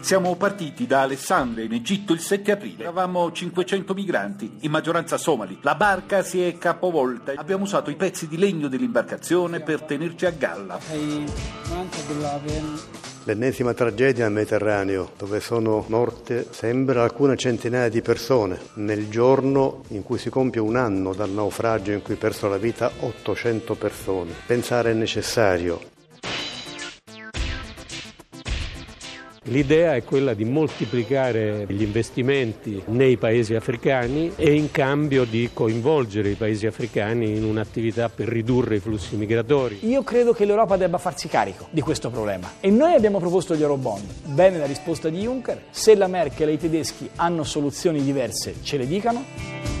[0.00, 2.82] Siamo partiti da Alessandria in Egitto il 7 aprile.
[2.82, 5.58] Eravamo 500 migranti, in maggioranza somali.
[5.62, 7.32] La barca si è capovolta.
[7.36, 10.78] Abbiamo usato i pezzi di legno dell'imbarcazione per tenerci a galla.
[13.26, 20.02] L'ennesima tragedia nel Mediterraneo, dove sono morte, sembra, alcune centinaia di persone, nel giorno in
[20.02, 24.32] cui si compie un anno dal naufragio in cui persero la vita 800 persone.
[24.44, 25.92] Pensare è necessario,
[29.54, 36.30] L'idea è quella di moltiplicare gli investimenti nei paesi africani e in cambio di coinvolgere
[36.30, 39.78] i paesi africani in un'attività per ridurre i flussi migratori.
[39.82, 43.62] Io credo che l'Europa debba farsi carico di questo problema e noi abbiamo proposto gli
[43.62, 44.24] Eurobond.
[44.24, 48.76] Bene la risposta di Juncker, se la Merkel e i tedeschi hanno soluzioni diverse ce
[48.76, 49.73] le dicano.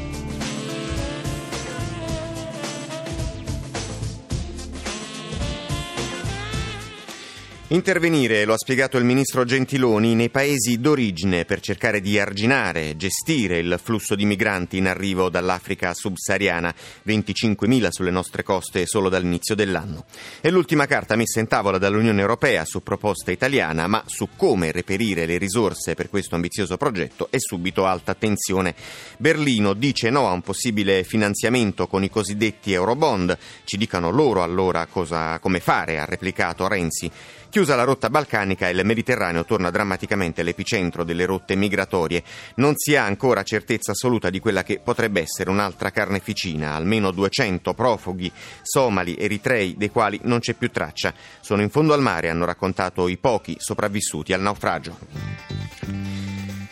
[7.74, 13.58] Intervenire, lo ha spiegato il ministro Gentiloni, nei paesi d'origine per cercare di arginare gestire
[13.58, 16.72] il flusso di migranti in arrivo dall'Africa subsahariana,
[17.04, 20.04] 25.000 sulle nostre coste solo dall'inizio dell'anno.
[20.40, 25.26] È l'ultima carta messa in tavola dall'Unione Europea su proposta italiana, ma su come reperire
[25.26, 28.76] le risorse per questo ambizioso progetto è subito alta tensione.
[29.16, 33.36] Berlino dice no a un possibile finanziamento con i cosiddetti Eurobond.
[33.64, 37.10] Ci dicano loro allora cosa, come fare, ha replicato Renzi.
[37.54, 42.24] Chiusa la rotta balcanica, il Mediterraneo torna drammaticamente all'epicentro delle rotte migratorie.
[42.56, 46.74] Non si ha ancora certezza assoluta di quella che potrebbe essere un'altra carneficina.
[46.74, 48.28] Almeno 200 profughi
[48.60, 51.14] somali, eritrei, dei quali non c'è più traccia.
[51.40, 55.33] Sono in fondo al mare, hanno raccontato i pochi sopravvissuti al naufragio.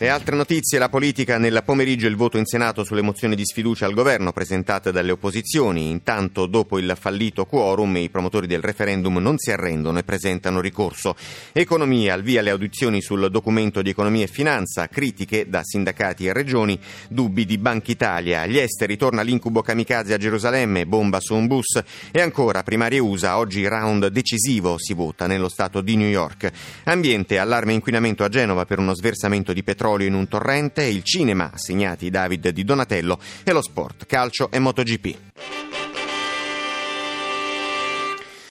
[0.02, 3.86] Le altre notizie, la politica nel pomeriggio il voto in Senato sulle mozioni di sfiducia
[3.86, 5.90] al governo presentate dalle opposizioni.
[5.90, 11.14] Intanto, dopo il fallito quorum, i promotori del referendum non si arrendono e presentano ricorso.
[11.52, 16.32] Economia, al via le audizioni sul documento di economia e finanza, critiche da sindacati e
[16.32, 16.76] regioni,
[17.08, 18.41] dubbi di Banca Italia.
[18.41, 21.80] Agli esteri torna l'incubo kamikaze a Gerusalemme, bomba su un bus
[22.10, 26.50] e ancora primarie USA, oggi round decisivo si vota nello stato di New York.
[26.86, 31.03] Ambiente, allarme inquinamento a Genova per uno sversamento di petrolio petrolio in un torrente, il
[31.03, 35.61] cinema, assegnati David di Donatello e lo sport, calcio e MotoGP.